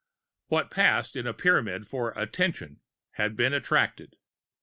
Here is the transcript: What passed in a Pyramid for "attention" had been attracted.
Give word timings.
What 0.47 0.71
passed 0.71 1.15
in 1.15 1.27
a 1.27 1.33
Pyramid 1.35 1.85
for 1.85 2.09
"attention" 2.15 2.81
had 3.19 3.35
been 3.35 3.53
attracted. 3.53 4.17